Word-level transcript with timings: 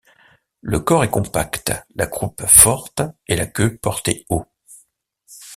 Le 0.61 0.79
corps 0.79 1.03
est 1.03 1.11
compact, 1.11 1.71
la 1.93 2.07
croupe 2.07 2.43
forte 2.47 3.03
et 3.27 3.35
la 3.35 3.45
queue 3.45 3.77
portée 3.77 4.25
haut. 4.29 4.47